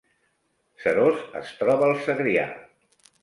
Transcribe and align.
Seròs 0.85 1.19
es 1.41 1.53
troba 1.61 1.87
al 1.89 1.95
Segrià 2.07 2.47